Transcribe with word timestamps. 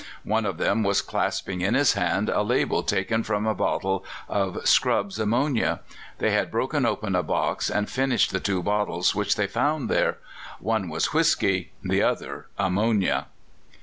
One 0.23 0.47
of 0.47 0.57
them 0.57 0.81
was 0.81 0.99
clasping 1.03 1.61
in 1.61 1.75
his 1.75 1.93
hand 1.93 2.27
a 2.27 2.41
label 2.41 2.81
taken 2.81 3.21
from 3.21 3.45
a 3.45 3.53
bottle 3.53 4.03
of 4.27 4.67
Scrubb's 4.67 5.19
ammonia. 5.19 5.81
They 6.17 6.31
had 6.31 6.49
broken 6.49 6.87
open 6.87 7.13
a 7.13 7.21
box, 7.21 7.69
and 7.69 7.87
finished 7.87 8.31
the 8.31 8.39
two 8.39 8.63
bottles 8.63 9.13
which 9.13 9.35
they 9.35 9.45
found 9.45 9.89
there: 9.91 10.17
one 10.59 10.89
was 10.89 11.13
whisky, 11.13 11.71
the 11.83 12.01
other 12.01 12.47
ammonia! 12.57 13.27